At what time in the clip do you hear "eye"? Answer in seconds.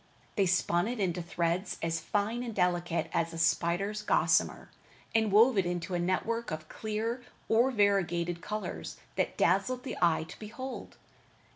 10.01-10.23